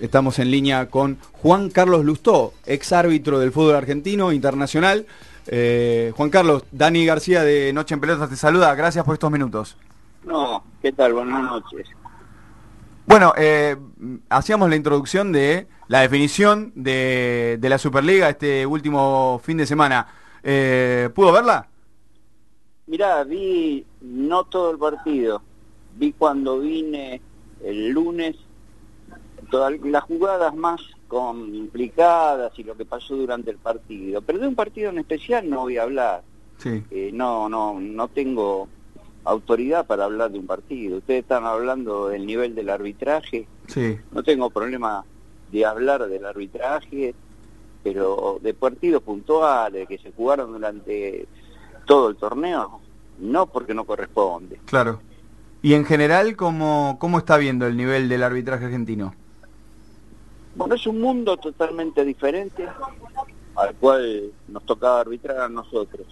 [0.00, 5.06] estamos en línea con Juan Carlos Lustó, ex árbitro del fútbol argentino internacional.
[5.46, 9.76] Eh, Juan Carlos, Dani García de Noche en Pelotas te saluda, gracias por estos minutos.
[10.24, 11.14] No, ¿qué tal?
[11.14, 11.88] Buenas noches.
[13.06, 13.76] Bueno, eh,
[14.28, 20.06] hacíamos la introducción de la definición de, la Superliga este último fin de semana.
[20.42, 21.66] Eh, ¿Pudo verla?
[22.86, 25.42] Mirá, vi no todo el partido.
[25.96, 27.22] Vi cuando vine
[27.64, 28.36] el lunes
[29.50, 34.20] todas las jugadas más complicadas y lo que pasó durante el partido.
[34.22, 36.22] Pero de un partido en especial no voy a hablar.
[36.58, 36.82] Sí.
[36.90, 38.68] Eh, no, no, no tengo
[39.24, 40.98] autoridad para hablar de un partido.
[40.98, 43.46] Ustedes están hablando del nivel del arbitraje.
[43.66, 43.98] Sí.
[44.12, 45.04] No tengo problema
[45.50, 47.14] de hablar del arbitraje,
[47.82, 51.26] pero de partidos puntuales que se jugaron durante
[51.86, 52.80] todo el torneo,
[53.18, 54.60] no porque no corresponde.
[54.66, 55.00] Claro.
[55.62, 59.14] Y en general, ¿cómo, cómo está viendo el nivel del arbitraje argentino?
[60.58, 62.66] Bueno, es un mundo totalmente diferente
[63.54, 66.04] al cual nos tocaba arbitrar a nosotros.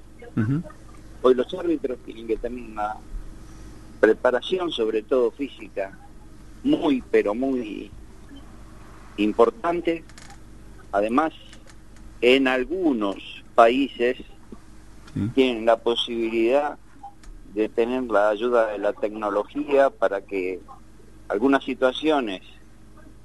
[1.20, 2.94] Hoy los árbitros tienen que tener una
[3.98, 5.98] preparación, sobre todo física,
[6.62, 7.90] muy, pero muy
[9.16, 10.04] importante.
[10.92, 11.32] Además,
[12.20, 14.18] en algunos países
[15.34, 16.78] tienen la posibilidad
[17.52, 20.60] de tener la ayuda de la tecnología para que
[21.28, 22.42] algunas situaciones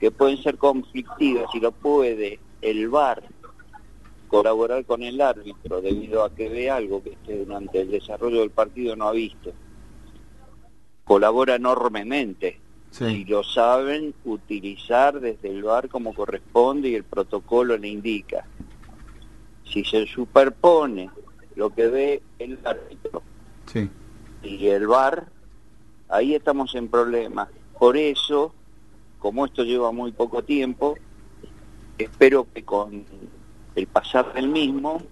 [0.02, 3.22] que pueden ser conflictivas y lo puede el VAR
[4.28, 8.96] colaborar con el árbitro debido a que ve algo que durante el desarrollo del partido
[8.96, 9.54] no ha visto.
[11.04, 12.60] Colabora enormemente.
[12.90, 18.44] Si lo saben utilizar desde el VAR como corresponde y el protocolo le indica.
[19.64, 21.12] Si se superpone
[21.56, 23.22] lo que ve el árbitro
[24.42, 25.28] y el VAR,
[26.10, 27.50] ahí estamos en problemas.
[27.78, 28.54] Por eso
[29.22, 30.98] como esto lleva muy poco tiempo,
[31.98, 33.06] espero que con
[33.76, 35.04] el pasar del mismo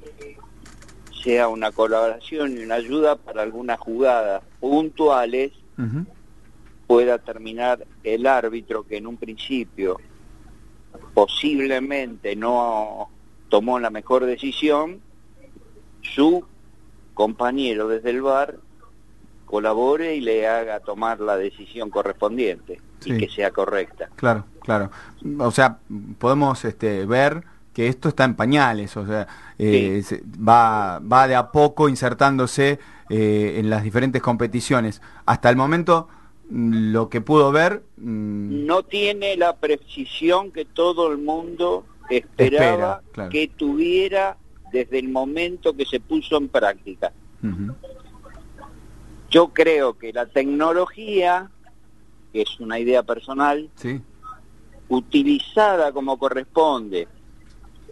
[1.24, 5.52] sea una colaboración y una ayuda para algunas jugadas puntuales
[6.88, 9.98] pueda terminar el árbitro que en un principio
[11.14, 13.10] posiblemente no
[13.48, 15.02] tomó la mejor decisión,
[16.02, 16.44] su
[17.14, 18.58] compañero desde el bar
[19.45, 24.10] colabore y le haga tomar la decisión correspondiente y que sea correcta.
[24.15, 24.92] Claro, claro.
[25.39, 25.80] O sea,
[26.17, 27.43] podemos este, ver
[27.73, 29.27] que esto está en pañales, o sea,
[29.58, 30.04] eh,
[30.37, 35.02] va, va de a poco insertándose eh, en las diferentes competiciones.
[35.26, 36.08] Hasta el momento,
[36.49, 37.83] mm, lo que pudo ver...
[37.98, 44.38] Mm, no tiene la precisión que todo el mundo esperaba que tuviera
[44.71, 47.11] desde el momento que se puso en práctica.
[49.30, 51.49] Yo creo que la tecnología,
[52.32, 53.70] que es una idea personal,
[54.88, 57.08] utilizada como corresponde,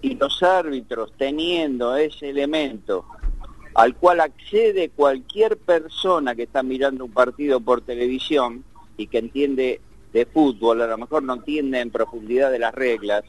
[0.02, 3.06] y los árbitros teniendo ese elemento
[3.74, 8.64] al cual accede cualquier persona que está mirando un partido por televisión
[8.98, 9.82] y que entiende
[10.14, 13.24] de fútbol, a lo mejor no entiende en profundidad de las reglas,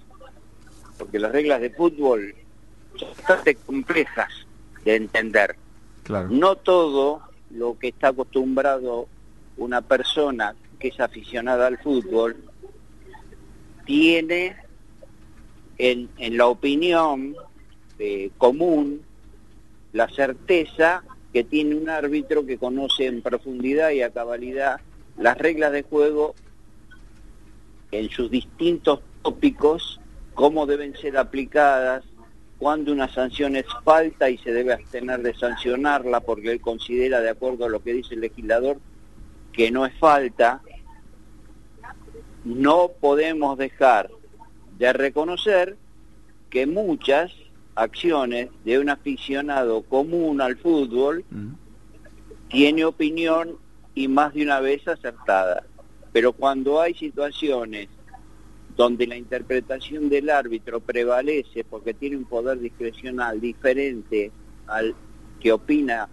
[0.96, 2.34] porque las reglas de fútbol
[2.96, 4.30] son bastante complejas
[4.86, 5.56] de entender.
[6.30, 7.20] No todo
[7.50, 9.06] lo que está acostumbrado
[9.58, 12.36] una persona que es aficionada al fútbol
[13.84, 14.56] tiene
[15.78, 17.34] en, la opinión
[17.98, 19.02] eh, común
[19.92, 21.02] la certeza
[21.32, 24.80] que tiene un árbitro que conoce en profundidad y a cabalidad
[25.16, 26.34] las reglas de juego
[27.90, 30.00] en sus distintos tópicos,
[30.34, 32.04] cómo deben ser aplicadas,
[32.58, 37.30] cuando una sanción es falta y se debe abstener de sancionarla porque él considera, de
[37.30, 38.78] acuerdo a lo que dice el legislador,
[39.58, 40.62] que no es falta,
[42.44, 44.08] no podemos dejar
[44.78, 45.76] de reconocer
[46.48, 47.32] que muchas
[47.74, 51.24] acciones de un aficionado común al fútbol
[52.48, 53.56] tiene opinión
[53.96, 55.64] y más de una vez acertada.
[56.12, 57.88] Pero cuando hay situaciones
[58.76, 64.30] donde la interpretación del árbitro prevalece porque tiene un poder discrecional diferente
[64.68, 64.94] al
[65.40, 66.08] que opina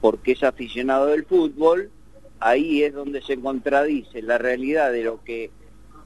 [0.00, 1.90] porque es aficionado del fútbol,
[2.40, 5.50] ahí es donde se contradice la realidad de lo que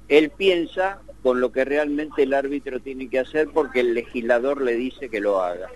[0.09, 4.75] él piensa con lo que realmente el árbitro tiene que hacer porque el legislador le
[4.75, 5.69] dice que lo haga.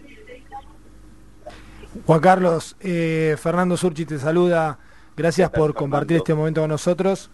[2.06, 4.78] Juan Carlos, eh, Fernando Surchi te saluda,
[5.16, 7.30] gracias por compartir este momento con nosotros.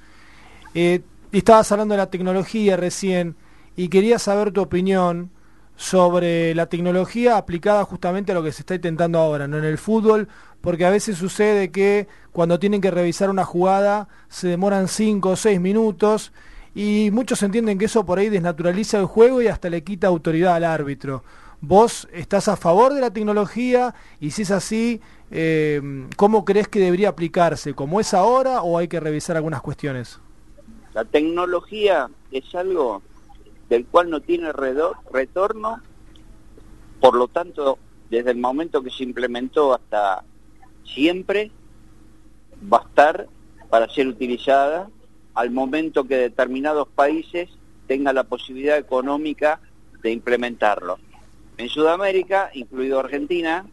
[0.75, 3.37] Eh, estabas hablando de la tecnología recién
[3.77, 5.31] y quería saber tu opinión
[5.79, 9.59] sobre la tecnología aplicada justamente a lo que se está intentando ahora, ¿no?
[9.59, 10.27] En el fútbol,
[10.61, 15.37] porque a veces sucede que cuando tienen que revisar una jugada se demoran 5 o
[15.37, 16.33] 6 minutos
[16.75, 20.57] y muchos entienden que eso por ahí desnaturaliza el juego y hasta le quita autoridad
[20.57, 21.23] al árbitro.
[21.61, 23.95] ¿Vos estás a favor de la tecnología?
[24.19, 25.01] Y si es así,
[25.31, 25.81] eh,
[26.17, 27.75] ¿cómo crees que debería aplicarse?
[27.75, 30.19] ¿Como es ahora o hay que revisar algunas cuestiones?
[30.93, 33.01] La tecnología es algo
[33.69, 35.81] del cual no tiene retorno,
[37.01, 37.79] por lo tanto,
[38.11, 40.25] desde el momento que se implementó hasta
[40.85, 41.51] siempre,
[42.73, 43.29] va a estar
[43.69, 44.89] para ser utilizada
[45.35, 47.51] al momento que determinados países
[47.87, 49.61] tengan la posibilidad económica
[50.03, 50.99] de implementarlo.
[51.57, 53.67] En Sudamérica, incluido Argentina,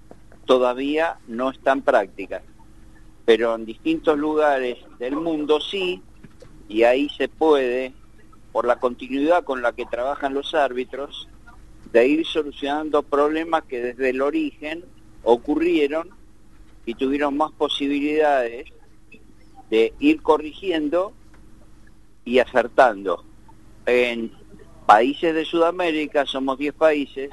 [0.45, 2.41] todavía no está en práctica,
[3.25, 6.01] pero en distintos lugares del mundo sí,
[6.67, 7.93] y ahí se puede,
[8.55, 11.27] por la continuidad con la que trabajan los árbitros,
[11.91, 14.85] de ir solucionando problemas que desde el origen
[15.23, 16.07] ocurrieron
[16.85, 18.69] y tuvieron más posibilidades
[19.69, 21.11] de ir corrigiendo
[22.23, 23.25] y acertando.
[23.85, 24.31] En
[24.85, 27.31] países de Sudamérica, somos 10 países,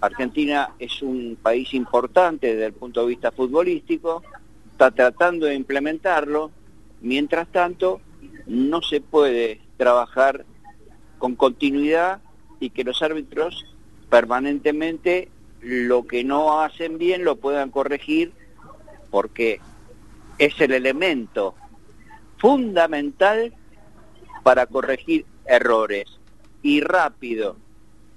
[0.00, 4.24] Argentina es un país importante desde el punto de vista futbolístico,
[4.72, 6.50] está tratando de implementarlo,
[7.00, 8.00] mientras tanto
[8.48, 10.44] no se puede trabajar
[11.18, 12.20] con continuidad
[12.60, 13.64] y que los árbitros
[14.10, 15.28] permanentemente
[15.60, 18.32] lo que no hacen bien lo puedan corregir
[19.10, 19.60] porque
[20.38, 21.54] es el elemento
[22.38, 23.52] fundamental
[24.42, 26.06] para corregir errores
[26.62, 27.56] y rápido.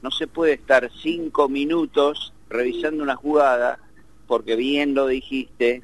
[0.02, 3.80] No se puede estar cinco minutos revisando una jugada
[4.28, 5.82] porque bien lo dijiste,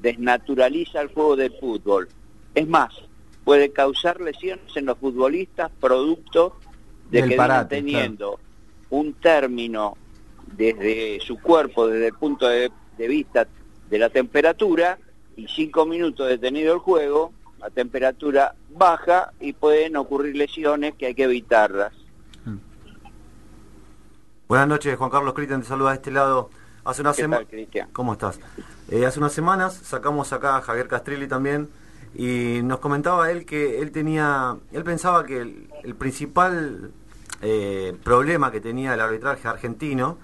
[0.00, 2.08] desnaturaliza el juego del fútbol.
[2.54, 2.92] Es más,
[3.46, 6.56] puede causar lesiones en los futbolistas producto
[7.12, 8.40] de que están teniendo
[8.90, 9.96] un término
[10.56, 13.46] desde su cuerpo, desde el punto de, vista
[13.88, 14.98] de la temperatura,
[15.36, 21.14] y cinco minutos detenido el juego, la temperatura baja y pueden ocurrir lesiones que hay
[21.14, 21.92] que evitarlas.
[22.46, 22.56] Mm.
[24.48, 26.50] Buenas noches, Juan Carlos Cristian, te saluda de este lado.
[26.84, 27.46] Hace una semana.
[27.92, 28.40] ¿Cómo estás?
[28.90, 31.68] Eh, hace unas semanas sacamos acá a Javier Castrilli también
[32.18, 36.90] y nos comentaba él que él tenía, él pensaba que el, principal
[37.42, 40.16] eh, problema que tenía el arbitraje argentino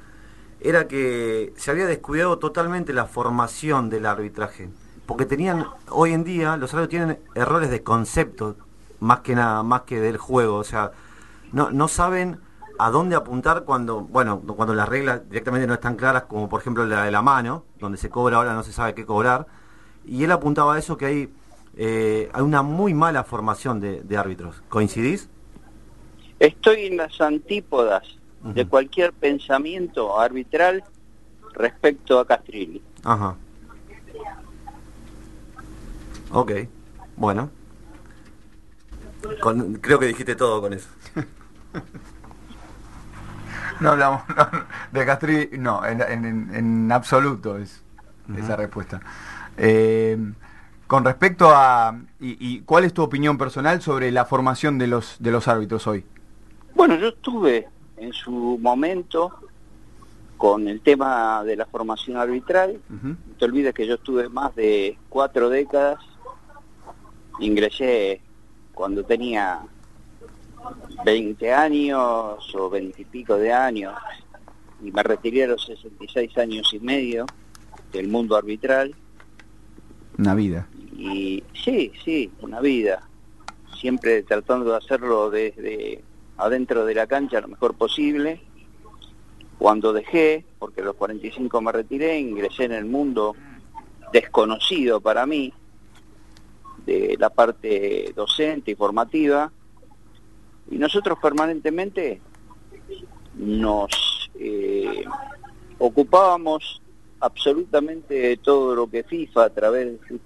[0.60, 4.70] era que se había descuidado totalmente la formación del arbitraje
[5.04, 8.56] porque tenían hoy en día los árbitros tienen errores de concepto
[9.00, 10.92] más que nada más que del juego o sea
[11.52, 12.38] no no saben
[12.78, 16.86] a dónde apuntar cuando bueno cuando las reglas directamente no están claras como por ejemplo
[16.86, 19.46] la de la mano donde se cobra ahora no se sabe qué cobrar
[20.06, 21.32] y él apuntaba a eso que hay
[21.76, 25.28] eh, hay una muy mala formación de, árbitros coincidís
[26.38, 28.02] estoy en las antípodas
[28.42, 30.82] de cualquier pensamiento arbitral
[31.54, 33.36] respecto a Castrilli ajá
[36.32, 36.52] Ok,
[37.16, 37.50] bueno.
[39.82, 40.88] creo que dijiste todo con eso.
[43.80, 44.22] no hablamos
[44.92, 47.82] de Castri, no, en, absoluto es
[48.36, 49.00] esa respuesta.
[49.58, 50.16] Eh,
[50.92, 55.30] con respecto a, y, cuál es tu opinión personal sobre la formación de los, de
[55.30, 56.04] los árbitros hoy?
[56.74, 57.66] Bueno, yo estuve
[57.96, 59.32] en su momento
[60.36, 62.78] con el tema de la formación arbitral.
[62.90, 65.98] No te olvides que yo estuve más de cuatro décadas
[67.40, 68.20] ingresé
[68.74, 69.60] cuando tenía
[71.06, 73.94] 20 años o 20 y pico de años
[74.84, 77.24] y me retiré a los 66 años y medio
[77.94, 78.94] del mundo arbitral.
[80.18, 80.66] Una vida.
[80.96, 83.02] Y sí, sí, una vida.
[83.80, 86.02] Siempre tratando de hacerlo desde
[86.36, 88.40] adentro de la cancha lo mejor posible.
[89.58, 93.34] Cuando dejé, porque a los 45 me retiré, ingresé en el mundo
[94.12, 95.52] desconocido para mí,
[96.84, 99.52] de la parte docente y formativa,
[100.70, 102.20] y nosotros permanentemente
[103.34, 105.04] nos eh,
[105.78, 106.80] ocupábamos
[107.20, 110.20] absolutamente de todo lo que FIFA a través de sus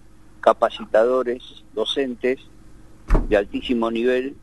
[0.47, 1.43] capacitadores
[1.75, 2.39] docentes
[3.29, 4.37] de altísimo nivel,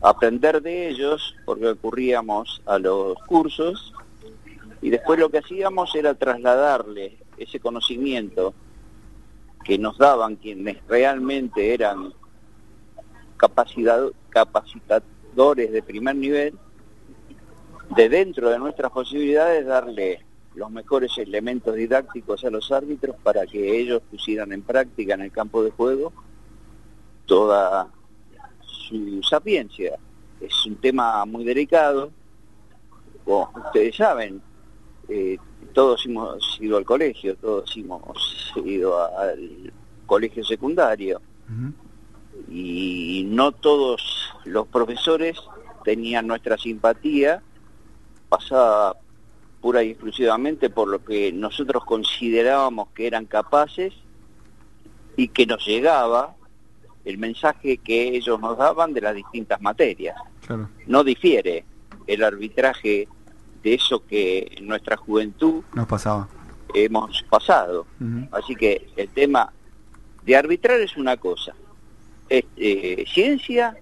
[0.00, 3.92] aprender de ellos porque ocurríamos a los cursos
[4.80, 8.54] y después lo que hacíamos era trasladarle ese conocimiento
[9.64, 12.14] que nos daban quienes realmente eran
[13.36, 14.12] capacitadores
[15.72, 16.56] de primer nivel,
[17.96, 23.78] de dentro de nuestras posibilidades darle los mejores elementos didácticos a los árbitros para que
[23.78, 26.12] ellos pusieran en práctica en el campo de juego
[27.26, 27.88] toda
[28.60, 29.98] su sapiencia.
[30.40, 32.10] Es un tema muy delicado,
[33.24, 34.42] como ustedes saben,
[35.08, 35.38] eh,
[35.72, 39.72] todos hemos ido al colegio, todos hemos ido al
[40.06, 41.20] colegio secundario
[42.48, 45.38] y no todos los profesores
[45.84, 47.42] tenían nuestra simpatía.
[48.28, 48.96] Pasada
[49.62, 53.94] pura y exclusivamente por lo que nosotros considerábamos que eran capaces
[55.16, 56.34] y que nos llegaba
[57.04, 60.16] el mensaje que ellos nos daban de las distintas materias.
[60.86, 61.64] No difiere
[62.06, 63.08] el arbitraje
[63.62, 66.28] de eso que en nuestra juventud nos pasaba.
[66.74, 67.86] hemos pasado.
[68.32, 69.52] Así que el tema
[70.24, 71.54] de arbitrar es una cosa,
[72.28, 73.76] es eh, ciencia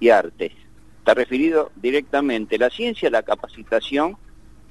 [0.00, 0.52] y arte.
[0.98, 4.16] Está referido directamente la ciencia, la capacitación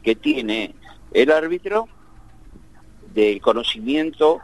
[0.03, 0.75] que tiene
[1.13, 1.87] el árbitro
[3.13, 4.39] del conocimiento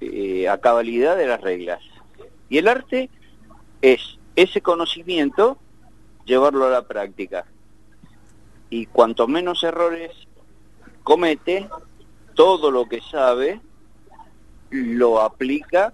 [0.00, 1.80] eh, a cabalidad de las reglas.
[2.48, 3.10] Y el arte
[3.82, 5.58] es ese conocimiento
[6.24, 7.46] llevarlo a la práctica.
[8.68, 10.12] Y cuanto menos errores
[11.02, 11.68] comete,
[12.34, 13.60] todo lo que sabe
[14.70, 15.92] lo aplica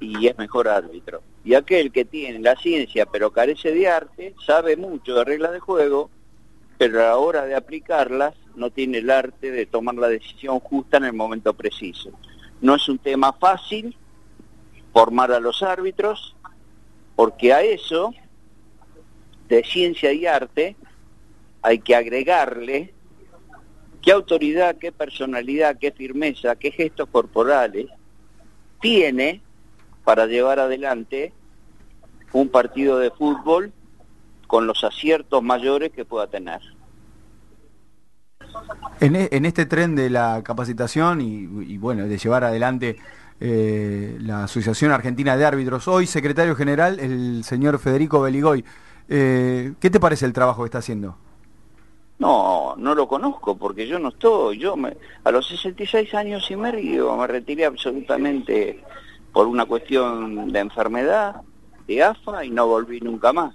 [0.00, 1.22] y es mejor árbitro.
[1.44, 5.60] Y aquel que tiene la ciencia pero carece de arte, sabe mucho de reglas de
[5.60, 6.10] juego,
[6.78, 10.96] pero a la hora de aplicarlas no tiene el arte de tomar la decisión justa
[10.98, 12.10] en el momento preciso.
[12.60, 13.96] No es un tema fácil
[14.92, 16.36] formar a los árbitros,
[17.16, 18.14] porque a eso,
[19.48, 20.76] de ciencia y arte,
[21.62, 22.94] hay que agregarle
[24.00, 27.86] qué autoridad, qué personalidad, qué firmeza, qué gestos corporales
[28.80, 29.42] tiene
[30.04, 31.32] para llevar adelante
[32.32, 33.72] un partido de fútbol
[34.48, 36.60] con los aciertos mayores que pueda tener.
[38.98, 42.96] En, e, este tren de la capacitación y, bueno, de llevar adelante
[43.40, 48.64] eh, la Asociación Argentina de Árbitros, hoy secretario general, el señor Federico Beligoy,
[49.08, 51.16] eh, ¿qué te parece el trabajo que está haciendo?
[52.18, 56.56] No, no lo conozco porque yo no estoy, yo me, a los 66 años y
[56.56, 58.82] medio me retiré absolutamente
[59.30, 61.42] por una cuestión de enfermedad,
[61.86, 63.54] de AFA, y no volví nunca más.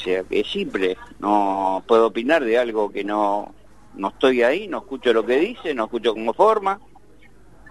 [0.00, 3.52] O sea, que es simple, no puedo opinar de algo que no,
[3.96, 6.80] no estoy ahí, no escucho lo que dice, no escucho cómo forma,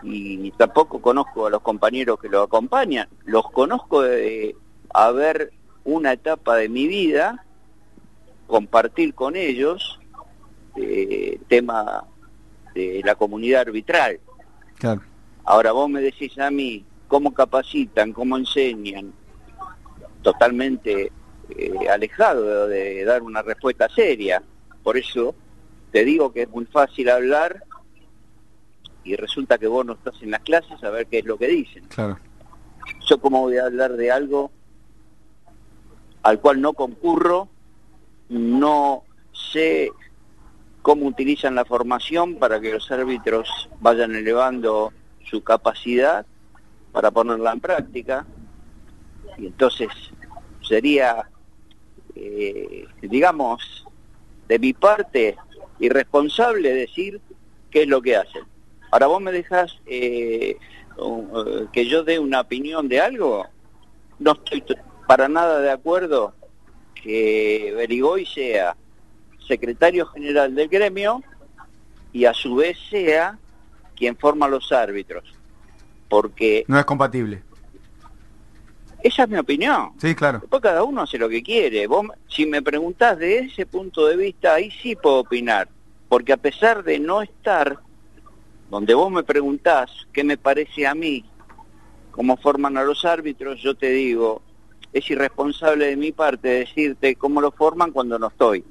[0.03, 3.07] y tampoco conozco a los compañeros que lo acompañan.
[3.25, 4.55] Los conozco de
[4.93, 7.43] haber una etapa de mi vida,
[8.45, 9.99] compartir con ellos
[10.75, 12.03] eh, tema
[12.75, 14.19] de la comunidad arbitral.
[14.77, 15.01] Claro.
[15.45, 19.13] Ahora vos me decís a mí cómo capacitan, cómo enseñan,
[20.21, 21.11] totalmente
[21.57, 24.41] eh, alejado de, dar una respuesta seria.
[24.83, 25.35] Por eso
[25.91, 27.63] te digo que es muy fácil hablar
[29.03, 31.47] y resulta que vos no estás en las clases a ver qué es lo que
[31.47, 31.85] dicen.
[31.87, 32.19] Claro.
[33.07, 34.51] Yo cómo voy a hablar de algo
[36.23, 37.47] al cual no concurro,
[38.29, 39.91] no sé
[40.81, 46.25] cómo utilizan la formación para que los árbitros vayan elevando su capacidad
[46.91, 48.25] para ponerla en práctica.
[49.37, 49.89] Y entonces
[50.61, 51.29] sería,
[52.39, 53.85] eh, digamos,
[54.47, 55.37] de mi parte,
[55.79, 57.19] irresponsable decir
[57.69, 58.43] qué es lo que hacen.
[58.91, 60.57] Ahora vos me dejas eh,
[61.71, 63.45] que yo dé una opinión de algo,
[64.17, 64.63] no estoy
[65.07, 66.33] para nada de acuerdo
[66.95, 68.75] que Berigoy sea
[69.47, 71.23] secretario general del gremio
[72.11, 73.37] y a su vez sea
[73.95, 75.23] quien forma los árbitros.
[76.07, 76.65] Porque...
[76.67, 77.43] No es compatible.
[79.01, 79.91] Esa es mi opinión.
[79.97, 80.39] Sí, claro.
[80.39, 81.87] Después cada uno hace lo que quiere.
[81.87, 85.69] Vos, si me preguntás de ese punto de vista, ahí sí puedo opinar.
[86.09, 87.79] Porque a pesar de no estar
[88.69, 91.25] donde vos me preguntás qué me parece a mí,
[92.11, 94.41] cómo forman a los árbitros, yo te digo,
[94.93, 98.63] es irresponsable de mi parte decirte cómo lo forman cuando no estoy.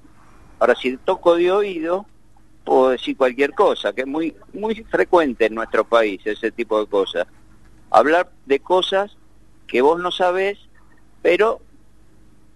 [0.58, 2.06] Ahora, si toco de oído,
[2.64, 6.86] puedo decir cualquier cosa, que es muy, muy frecuente en nuestro país ese tipo de
[6.86, 7.26] cosas.
[7.90, 9.16] Hablar de cosas
[9.68, 10.58] que vos no sabés,
[11.22, 11.60] pero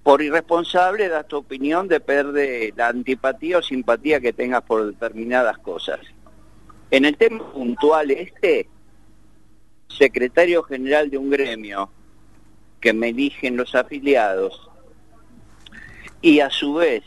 [0.03, 6.01] por irresponsable das tu opinión, de la antipatía o simpatía que tengas por determinadas cosas.
[6.91, 8.69] En el tema puntual este,
[9.87, 11.89] secretario general de un gremio
[12.81, 14.69] que me eligen los afiliados
[16.21, 17.05] y a su vez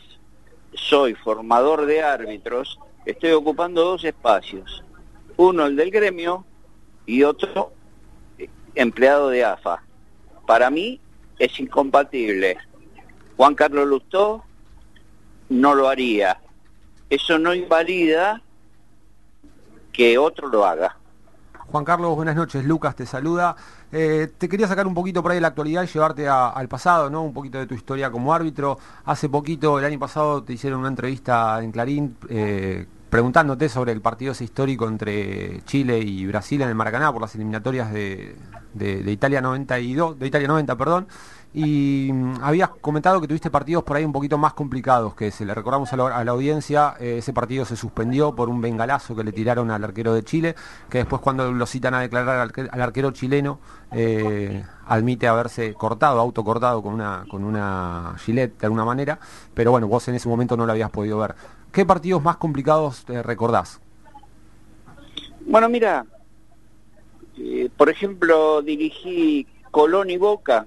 [0.72, 4.82] soy formador de árbitros, estoy ocupando dos espacios.
[5.36, 6.44] Uno el del gremio
[7.04, 7.72] y otro
[8.74, 9.85] empleado de AFA.
[10.46, 11.00] Para mí
[11.38, 12.56] es incompatible.
[13.36, 14.44] Juan Carlos Lustó
[15.48, 16.40] no lo haría.
[17.10, 18.40] Eso no invalida
[19.92, 20.96] que otro lo haga.
[21.70, 22.64] Juan Carlos, buenas noches.
[22.64, 23.56] Lucas te saluda.
[23.90, 27.10] Eh, te quería sacar un poquito por ahí de la actualidad y llevarte al pasado,
[27.10, 27.22] ¿no?
[27.22, 28.78] Un poquito de tu historia como árbitro.
[29.04, 34.00] Hace poquito, el año pasado, te hicieron una entrevista en Clarín eh, preguntándote sobre el
[34.00, 38.36] partido histórico entre Chile y Brasil en el Maracaná por las eliminatorias de,
[39.06, 41.06] Italia 92, de Italia 90, perdón.
[41.54, 45.46] Y mm, habías comentado que tuviste partidos por ahí un poquito más complicados que se
[45.46, 49.32] Le recordamos a la, audiencia, eh, ese partido se suspendió por un bengalazo que le
[49.32, 50.54] tiraron al arquero de Chile,
[50.90, 53.60] que después cuando lo citan a declarar al, arquero chileno,
[53.92, 59.18] eh, admite haberse cortado, autocortado con una, con una gilet de alguna manera,
[59.54, 61.36] pero bueno, vos en ese momento no lo habías podido ver.
[61.76, 63.82] ¿Qué partidos más complicados te recordás?
[65.42, 66.06] Bueno, mira,
[67.36, 70.66] eh, por ejemplo, dirigí Colón y Boca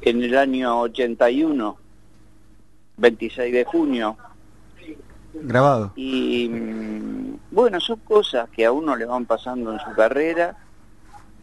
[0.00, 1.76] en el año 81,
[2.98, 4.16] 26 de junio.
[5.32, 5.90] Grabado.
[5.96, 10.56] Y mm, bueno, son cosas que a uno le van pasando en su carrera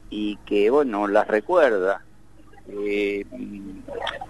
[0.09, 2.01] y que, bueno, las recuerda.
[2.69, 3.79] Eh, mm,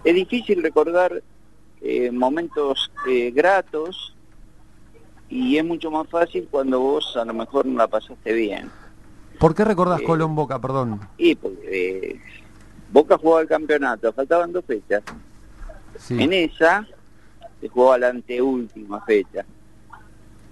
[0.05, 1.21] es difícil recordar
[1.81, 4.15] eh, momentos eh, gratos
[5.29, 8.69] y es mucho más fácil cuando vos a lo mejor no la pasaste bien.
[9.39, 10.99] ¿Por qué recordás Colón Boca, perdón?
[11.17, 12.19] Y porque
[12.91, 15.01] Boca jugaba el campeonato, faltaban dos fechas.
[16.09, 16.85] En esa
[17.59, 19.45] se jugaba la anteúltima fecha.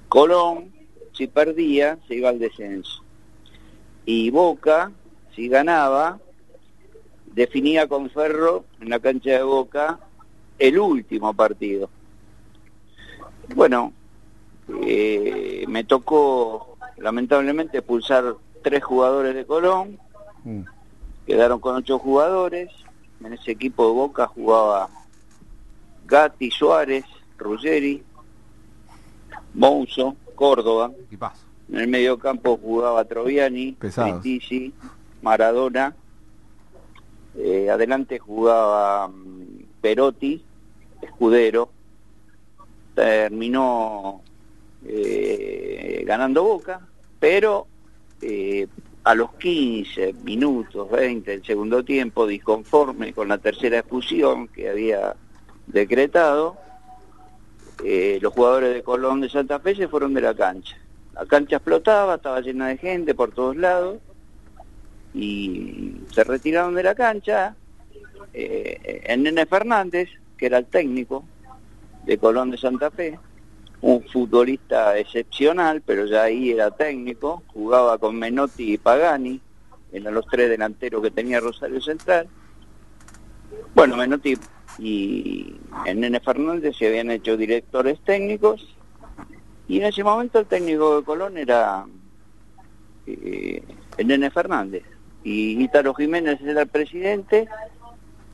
[0.08, 0.74] Colón,
[1.14, 3.04] si perdía, se iba al descenso.
[4.06, 4.92] Y Boca,
[5.36, 6.18] si ganaba,
[7.34, 10.00] definía con Ferro en la cancha de Boca
[10.60, 11.90] el último partido.
[13.56, 13.94] Bueno,
[14.84, 19.98] eh, me tocó lamentablemente expulsar tres jugadores de Colón,
[20.44, 20.62] mm.
[21.26, 22.70] quedaron con ocho jugadores,
[23.24, 24.90] en ese equipo de Boca jugaba
[26.06, 27.06] Gatti, Suárez,
[27.38, 28.04] Ruggeri,
[29.54, 30.92] Mouso, Córdoba,
[31.72, 34.74] en el medio campo jugaba Troviani, Petisi,
[35.22, 35.96] Maradona,
[37.38, 40.44] eh, adelante jugaba mm, Perotti,
[41.20, 41.70] Escudero,
[42.96, 44.22] terminó
[44.86, 46.80] eh, ganando Boca,
[47.20, 47.68] pero
[48.22, 48.68] eh,
[49.04, 55.14] a los 15 minutos, 20 del segundo tiempo, disconforme con la tercera expulsión que había
[55.68, 56.56] decretado,
[57.84, 60.78] eh, los jugadores de Colón de Santa Fe se fueron de la cancha.
[61.16, 63.98] La cancha explotaba, estaba llena de gente por todos lados,
[65.14, 67.58] y se retiraron de la cancha.
[68.32, 70.08] el Nene Fernández,
[70.40, 71.26] que era el técnico
[72.06, 73.20] de Colón de Santa Fe,
[73.82, 79.40] un futbolista excepcional, pero ya ahí era técnico, jugaba con Menotti y Pagani,
[79.92, 82.28] eran los tres delanteros que tenía Rosario Central.
[83.76, 84.38] Bueno, Menotti
[84.78, 88.76] y el Nene Fernández se habían hecho directores técnicos
[89.68, 91.86] y en ese momento el técnico de Colón era
[93.06, 93.62] eh,
[93.98, 94.84] el Nene Fernández
[95.24, 97.48] y Ítalo Jiménez era el presidente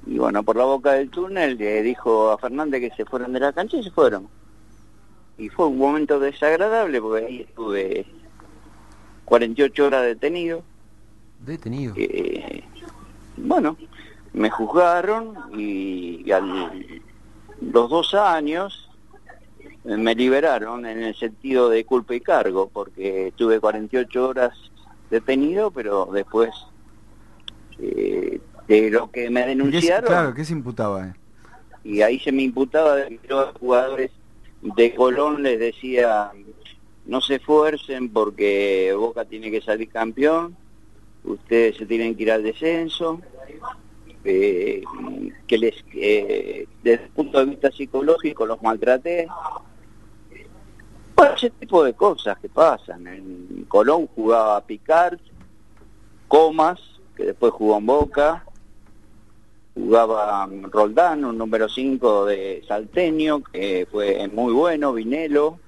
[0.06, 3.40] y bueno, por la boca del túnel le dijo a Fernández que se fueran de
[3.40, 4.28] la cancha y se fueron.
[5.38, 8.06] Y fue un momento desagradable porque ahí estuve
[9.26, 10.64] 48 horas detenido.
[11.40, 11.94] Detenido.
[11.98, 12.64] Eh,
[13.38, 13.78] bueno,
[14.34, 18.90] me juzgaron y, a los dos años
[19.84, 24.54] me liberaron en el sentido de culpa y cargo, porque estuve 48 horas
[25.10, 26.50] detenido, pero después
[27.80, 30.08] eh, de lo que me denunciaron.
[30.08, 31.08] claro, ¿qué se imputaba?
[31.08, 31.14] Eh?
[31.84, 34.12] Y ahí se me imputaba de que los jugadores
[34.62, 36.32] de Colón les decía,
[37.06, 40.56] no se esfuercen porque Boca tiene que salir campeón,
[41.24, 43.22] ustedes se tienen que ir al descenso,
[44.24, 44.84] eh,
[45.46, 49.28] que les, eh, desde el punto de vista psicológico los maltraté.
[51.16, 53.06] Bueno, ese tipo de cosas que pasan.
[53.08, 55.20] En Colón jugaba Picard,
[56.28, 56.80] Comas,
[57.16, 58.44] que después jugó en Boca,
[59.76, 65.60] jugaba Roldán, un número 5 de Salteño, que fue muy bueno, Vinelo,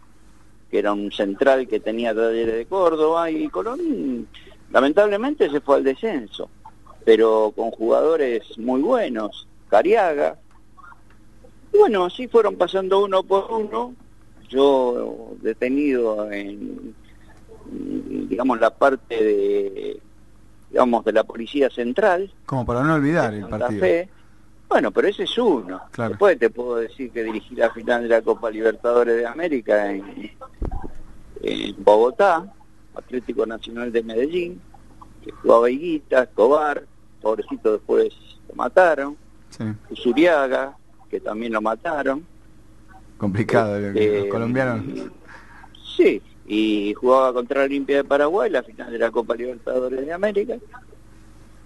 [0.72, 4.28] que era un central que tenía talleres de Córdoba, y Colón
[4.72, 6.50] lamentablemente se fue al descenso,
[7.06, 10.38] pero con jugadores muy buenos, Cariaga.
[11.78, 13.94] Bueno, así fueron pasando uno por uno,
[14.50, 16.96] yo detenido en,
[18.30, 20.00] digamos, la parte de
[20.70, 22.32] digamos, de la Policía Central.
[22.46, 23.86] Como para no olvidar el partido.
[24.70, 25.82] Bueno, pero ese es uno.
[25.96, 30.32] Después te puedo decir que dirigí la final de la Copa Libertadores de América en,
[31.42, 32.46] en Bogotá,
[32.94, 34.62] Atlético Nacional de Medellín,
[35.24, 36.84] que jugaba Higuita, Escobar,
[37.22, 38.10] pobrecito después
[38.50, 39.16] lo mataron,
[39.50, 39.64] sí.
[39.90, 40.76] Usuriaga,
[41.10, 42.26] que también lo mataron.
[43.18, 44.84] Complicado, eh, colombiano.
[45.96, 50.14] Sí, y jugaba contra la Olimpia de Paraguay, la final de la Copa Libertadores de
[50.14, 50.56] América.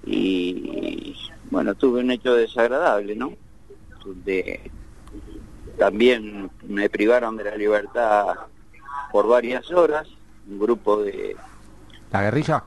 [0.04, 1.16] Y
[1.52, 3.34] bueno, tuve un hecho desagradable, ¿no?
[4.26, 4.72] De,
[5.78, 8.36] también me privaron de la libertad
[9.12, 10.08] por varias horas,
[10.50, 11.36] un grupo de...
[12.12, 12.64] ¿La guerrilla?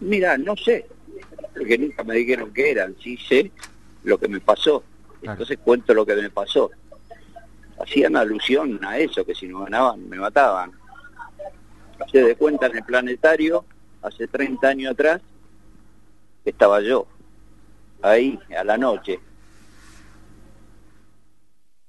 [0.00, 0.86] mira, no sé,
[1.54, 3.50] porque nunca me dijeron qué eran, sí sé
[4.04, 4.84] lo que me pasó.
[5.22, 6.70] Entonces cuento lo que me pasó.
[7.82, 10.72] Hacían alusión a eso, que si no ganaban me mataban.
[12.10, 13.64] Se de cuenta en el planetario,
[14.02, 15.20] hace 30 años atrás,
[16.44, 17.06] estaba yo,
[18.02, 19.18] ahí, a la noche.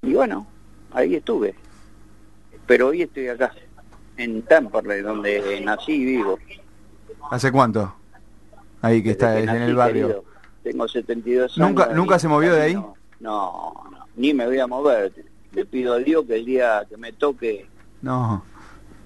[0.02, 0.48] Y bueno,
[0.92, 1.56] ahí estuve.
[2.66, 3.54] Pero hoy estoy acá,
[4.18, 6.40] en Temperley, donde nací y vivo.
[7.30, 7.94] ¿Hace cuánto?
[8.82, 10.24] Ahí que está en el barrio.
[10.64, 11.58] Tengo 72 años.
[11.58, 12.74] ¿Nunca, ¿nunca se movió de ahí?
[12.74, 13.74] No, no,
[14.16, 15.14] ni me voy a mover.
[15.54, 17.68] Le pido a Dios que el día que me toque,
[18.02, 18.44] no.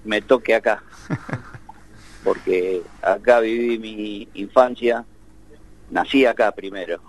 [0.04, 0.82] Me toque acá.
[2.24, 5.04] Porque acá viví mi infancia,
[5.90, 7.00] nací acá primero,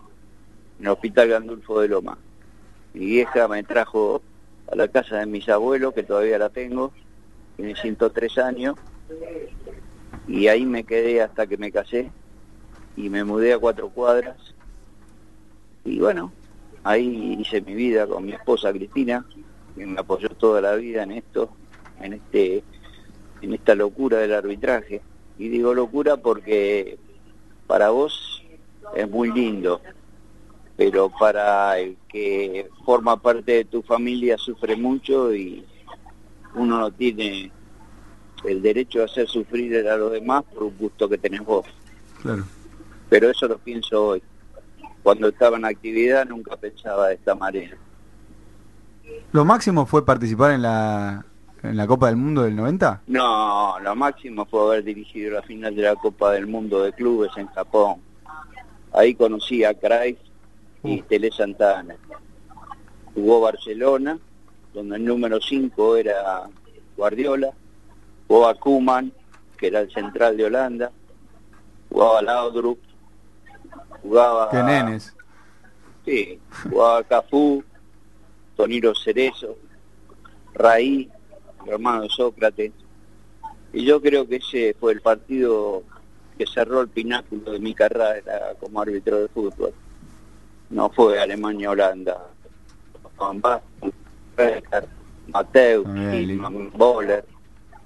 [0.79, 2.17] en el Hospital Gandulfo de Loma.
[2.93, 4.21] Mi vieja me trajo
[4.71, 6.91] a la casa de mis abuelos, que todavía la tengo,
[7.55, 8.75] tiene 103 años,
[10.27, 12.09] y ahí me quedé hasta que me casé
[12.95, 14.37] y me mudé a cuatro cuadras.
[15.85, 16.31] Y bueno,
[16.83, 19.25] ahí hice mi vida con mi esposa Cristina,
[19.75, 21.49] que me apoyó toda la vida en esto,
[21.99, 22.63] en este
[23.43, 25.01] en esta locura del arbitraje.
[25.37, 26.97] Y digo locura porque
[27.67, 28.43] para vos
[28.95, 29.81] es muy lindo,
[30.77, 35.65] pero para el que forma parte de tu familia sufre mucho y
[36.55, 37.51] uno no tiene
[38.45, 41.65] el derecho de hacer sufrir a los demás por un gusto que tenés vos.
[42.21, 42.45] Claro.
[43.09, 44.23] Pero eso lo pienso hoy.
[45.01, 47.77] Cuando estaba en actividad nunca pensaba de esta manera.
[49.31, 51.25] ¿Lo máximo fue participar en la,
[51.63, 53.03] en la Copa del Mundo del 90?
[53.07, 57.31] No, lo máximo fue haber dirigido la final de la Copa del Mundo de Clubes
[57.37, 58.01] en Japón.
[58.91, 60.17] Ahí conocí a Kreis
[60.83, 61.03] y uh.
[61.05, 61.95] Tele Santana.
[63.15, 64.19] Jugó Barcelona,
[64.73, 66.43] donde el número 5 era
[66.97, 67.51] Guardiola,
[68.27, 69.11] jugaba Kuman,
[69.57, 70.91] que era el central de Holanda,
[71.89, 72.79] jugaba Laudrup,
[74.01, 74.49] jugaba...
[74.49, 75.15] ¿Qué nenes?
[76.05, 77.63] Sí, jugaba Cafú,
[78.57, 79.55] Toniro Cerezo,
[80.53, 81.09] Raí,
[81.67, 82.71] hermano de Sócrates.
[83.73, 85.83] Y yo creo que ese fue el partido
[86.37, 89.73] que cerró el pináculo de mi carrera como árbitro de fútbol.
[90.69, 92.27] No fue Alemania-Holanda.
[95.27, 95.83] Mateo,
[96.75, 97.25] Boller,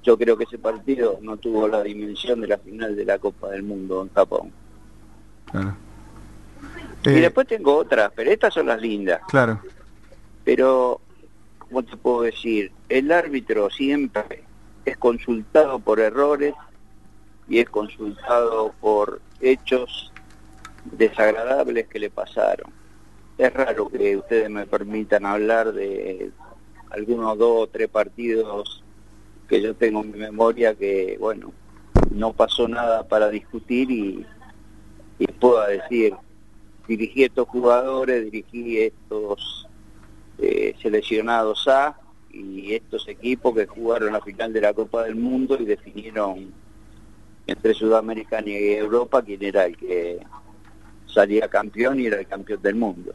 [0.03, 3.49] yo creo que ese partido no tuvo la dimensión de la final de la Copa
[3.49, 4.51] del Mundo en Japón.
[7.03, 9.21] Y eh, después tengo otras, pero estas son las lindas.
[9.27, 9.61] Claro.
[10.43, 11.01] Pero,
[11.67, 12.71] ¿cómo te puedo decir?
[12.89, 14.43] El árbitro siempre
[14.86, 16.53] es consultado por errores
[17.47, 20.12] y es consultado por hechos
[20.86, 22.71] desagradables que le pasaron.
[23.38, 26.32] Es raro que ustedes me permitan hablar de
[26.89, 28.84] algunos dos o tres partidos
[29.47, 31.53] que yo tengo en mi memoria que, bueno,
[32.12, 34.25] no pasó nada para discutir y,
[35.19, 36.15] y pueda decir,
[36.88, 39.66] dirigí estos jugadores, dirigí estos
[40.39, 42.00] eh, seleccionados A
[42.32, 46.52] y estos equipos que jugaron la final de la Copa del Mundo y definieron
[47.47, 50.19] entre Sudamericana y Europa quién era el que
[51.06, 53.13] salía campeón y era el campeón del mundo.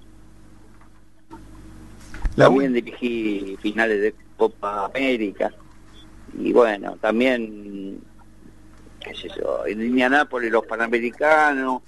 [2.35, 5.53] También dirigí finales de Copa América
[6.39, 8.01] y bueno, también,
[9.01, 11.83] qué sé yo, en Indianápolis los Panamericanos,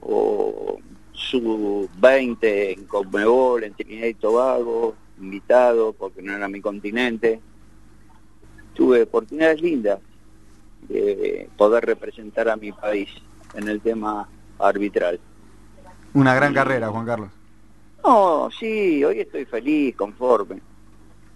[0.00, 0.77] o
[1.18, 7.40] sub-20 en Conmebol, en Trinidad y Tobago, invitado porque no era mi continente.
[8.74, 9.98] Tuve oportunidades lindas
[10.88, 13.10] de poder representar a mi país
[13.54, 14.28] en el tema
[14.58, 15.18] arbitral.
[16.14, 17.30] Una gran carrera, Juan Carlos.
[18.04, 20.60] No, sí, hoy estoy feliz, conforme,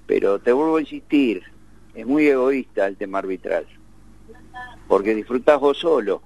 [0.06, 1.42] pero te vuelvo a insistir,
[1.92, 3.66] es muy egoísta el tema arbitral,
[4.86, 6.22] porque disfrutás vos solo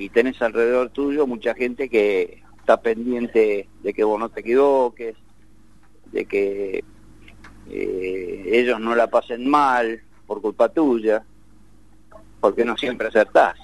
[0.00, 5.16] y tenés alrededor tuyo mucha gente que está pendiente de que vos no te equivoques,
[6.12, 6.84] de que
[7.68, 11.22] eh, ellos no la pasen mal por culpa tuya,
[12.40, 13.58] porque no siempre acertás.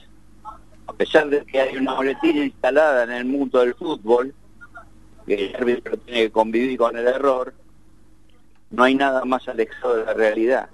[0.87, 4.35] A pesar de que hay una boletina instalada en el mundo del fútbol,
[5.27, 7.55] que el árbitro tiene que convivir con el error,
[8.71, 10.69] no hay nada más alejado de la realidad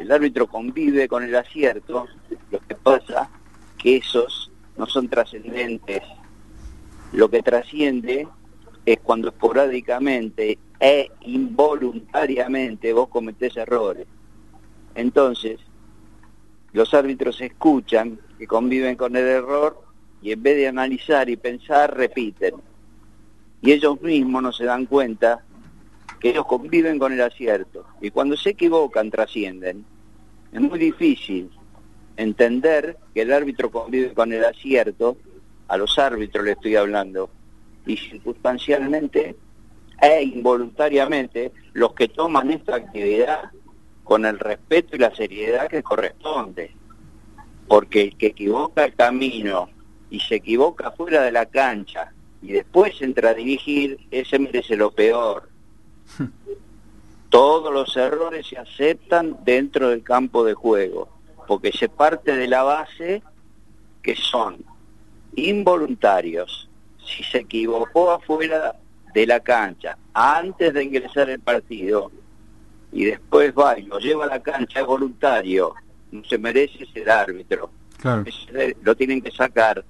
[0.00, 2.06] el árbitro convive con el acierto,
[2.50, 3.28] lo que pasa
[3.76, 6.02] que esos no son trascendentes.
[7.12, 8.28] Lo que trasciende
[8.86, 14.06] es cuando esporádicamente e involuntariamente vos cometés errores.
[14.94, 15.60] Entonces,
[16.72, 19.82] los árbitros escuchan que conviven con el error
[20.22, 22.54] y en vez de analizar y pensar, repiten.
[23.62, 25.44] Y ellos mismos no se dan cuenta
[26.18, 29.84] que ellos conviven con el acierto y cuando se equivocan trascienden.
[30.52, 31.50] Es muy difícil
[32.22, 35.16] entender que el árbitro convive con el acierto
[35.68, 37.30] a los árbitros le estoy hablando,
[37.86, 39.36] y circunstancialmente
[40.00, 43.50] e involuntariamente los que toman esta actividad
[44.02, 46.72] con el respeto y la seriedad que corresponde.
[47.68, 49.68] Porque el que equivoca el camino
[50.10, 54.90] y se equivoca fuera de la cancha y después entra a dirigir, ese merece lo
[54.90, 55.48] peor.
[57.28, 61.19] Todos los errores se aceptan dentro del campo de juego,
[61.50, 63.24] porque se parte de la base
[64.04, 64.58] que son
[65.34, 66.70] involuntarios.
[67.04, 68.76] Si se equivocó afuera
[69.12, 72.12] de la cancha antes de ingresar el partido
[72.92, 75.74] y después va y lo lleva a la cancha es voluntario,
[76.12, 77.72] no se merece ser árbitro.
[78.82, 79.84] lo tienen que sacar.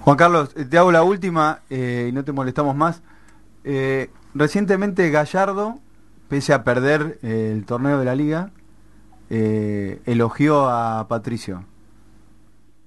[0.00, 3.02] Juan Carlos, te hago la última eh, y no te molestamos más.
[3.62, 5.78] Eh, recientemente Gallardo,
[6.28, 8.50] pese a perder eh, el torneo de la liga,
[9.30, 11.64] elogió a Patricio.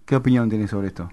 [0.06, 1.10] ¿Qué opinión tienes sobre esto?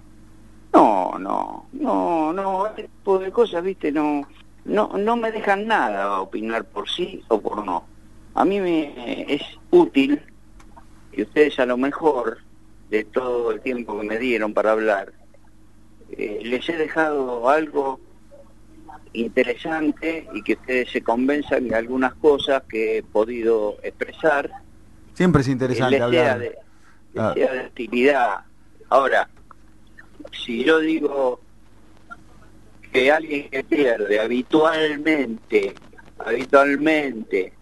[0.72, 4.26] No, no, no, no, este tipo de cosas, viste, no,
[4.64, 7.84] no, no me dejan nada opinar por sí o por no.
[8.34, 10.22] A mí me es útil
[11.12, 12.38] que ustedes a lo mejor
[12.90, 15.12] de todo el tiempo que me dieron para hablar,
[16.10, 18.00] eh, les he dejado algo
[19.12, 24.50] interesante y que ustedes se convenzan de algunas cosas que he podido expresar.
[25.14, 26.38] Siempre es interesante hablar.
[26.38, 26.58] de,
[27.12, 28.40] sea de actividad.
[28.88, 29.28] Ahora,
[30.32, 31.40] si yo digo
[32.92, 35.74] que alguien que pierde habitualmente,
[36.18, 37.52] habitualmente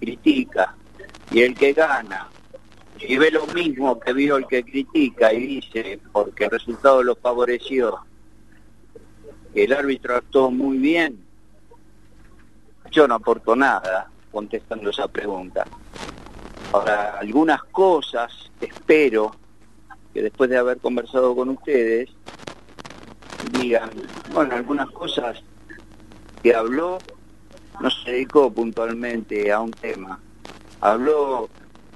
[0.00, 0.74] critica
[1.30, 2.28] y el que gana
[3.00, 7.16] y ve lo mismo que vio el que critica y dice porque el resultado lo
[7.16, 7.98] favoreció
[9.54, 11.18] el árbitro actuó muy bien.
[12.90, 15.64] Yo no aporto nada contestando esa pregunta.
[16.72, 19.34] Ahora algunas cosas espero
[20.12, 22.10] que después de haber conversado con ustedes
[23.60, 23.90] digan,
[24.32, 25.42] bueno, algunas cosas
[26.42, 26.98] que habló
[27.80, 30.20] no se dedicó puntualmente a un tema,
[30.80, 31.48] habló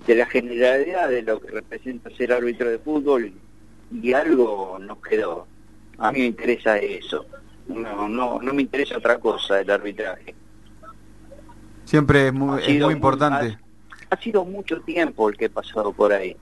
[0.07, 3.33] de la generalidad de lo que representa ser árbitro de fútbol
[3.93, 5.47] y algo nos quedó.
[5.99, 7.27] A mí me interesa eso,
[7.69, 10.35] no, no, no me interesa otra cosa el arbitraje.
[11.85, 13.59] Siempre es muy, es muy importante.
[14.11, 16.37] ha sido mucho tiempo el que he pasado por ahí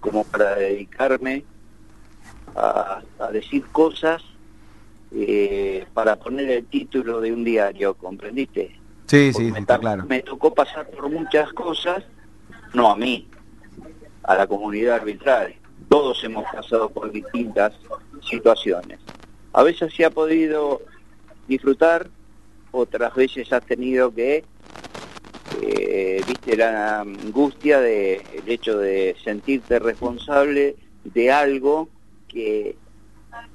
[0.00, 1.44] como para dedicarme
[2.56, 3.00] a,
[3.32, 4.22] decir cosas
[5.12, 8.76] eh, para poner el título de un diario, ¿comprendiste?
[9.06, 10.04] Sí, sí, está claro.
[10.08, 12.02] Me tocó pasar por muchas cosas,
[12.74, 13.28] no a mí,
[14.24, 15.54] a la comunidad arbitral.
[15.88, 17.74] Todos hemos pasado por distintas
[18.28, 18.98] situaciones.
[19.52, 20.82] A veces se ha podido
[21.46, 22.08] disfrutar,
[22.70, 24.44] otras veces has tenido que
[25.60, 31.88] eh, viste la angustia del hecho de sentirte responsable de algo
[32.28, 32.76] que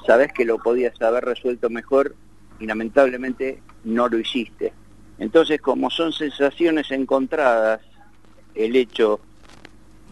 [0.06, 2.16] sabes que lo podías haber resuelto mejor
[2.60, 4.74] y lamentablemente no lo hiciste.
[5.18, 7.82] Entonces, como son sensaciones encontradas,
[8.54, 9.20] el hecho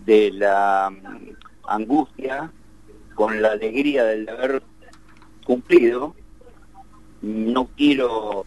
[0.05, 0.91] de la
[1.67, 2.51] angustia
[3.13, 4.61] con la alegría del haber
[5.45, 6.13] cumplido,
[7.21, 8.45] no quiero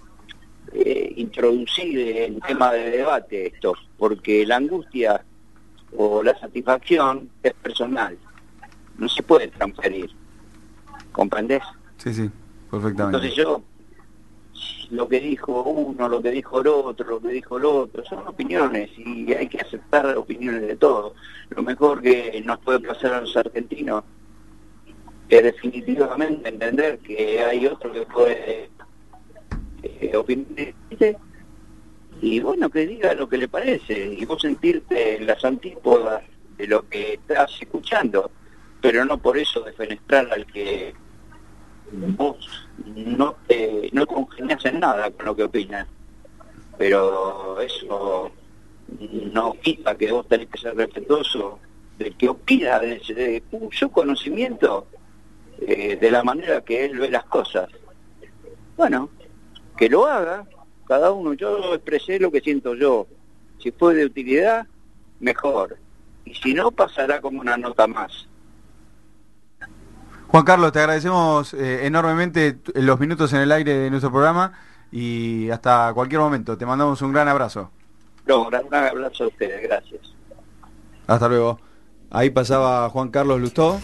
[0.73, 5.25] eh, introducir en tema de debate esto, porque la angustia
[5.97, 8.19] o la satisfacción es personal,
[8.99, 10.11] no se puede transferir,
[11.13, 11.63] ¿comprendés?
[11.97, 12.31] Sí, sí,
[12.71, 13.17] perfectamente.
[13.17, 13.63] Entonces yo,
[14.91, 18.27] lo que dijo uno, lo que dijo el otro, lo que dijo el otro, son
[18.27, 21.15] opiniones y hay que aceptar opiniones de todos.
[21.51, 24.05] Lo mejor que nos puede pasar a los argentinos
[25.29, 28.71] es definitivamente entender que hay otro que puede
[29.83, 31.15] eh,
[32.21, 36.23] y bueno, que diga lo que le parece y vos sentirte en las antípodas
[36.57, 38.31] de lo que estás escuchando,
[38.81, 40.95] pero no por eso defenestrar al que
[41.93, 45.87] vos no te no congenias en nada con lo que opinas.
[46.77, 48.33] Pero eso
[49.33, 51.59] no quita que vos tenés que ser respetuoso
[51.99, 54.87] del que opina, de, de, su conocimiento,
[55.61, 57.69] eh, de la manera que él ve las cosas.
[58.77, 59.11] Bueno,
[59.77, 60.45] que lo haga,
[60.87, 63.07] cada uno, yo expresé lo que siento yo,
[63.59, 64.67] si fue de utilidad,
[65.21, 65.79] mejor,
[66.25, 68.29] y si no, pasará como una nota más.
[70.29, 74.53] Juan Carlos, te agradecemos eh, enormemente los minutos en el aire de nuestro programa
[74.93, 76.59] y hasta cualquier momento.
[76.59, 77.71] Te mandamos un gran abrazo.
[78.27, 80.03] No, un gran abrazo a ustedes, gracias.
[81.07, 81.59] Hasta luego.
[82.11, 83.81] Ahí pasaba Juan Carlos Lustó.